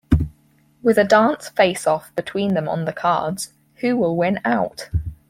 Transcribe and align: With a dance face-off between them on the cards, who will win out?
With 0.81 0.97
a 0.97 1.03
dance 1.03 1.49
face-off 1.49 2.11
between 2.15 2.55
them 2.55 2.67
on 2.67 2.85
the 2.85 2.91
cards, 2.91 3.53
who 3.81 3.95
will 3.97 4.17
win 4.17 4.39
out? 4.43 4.89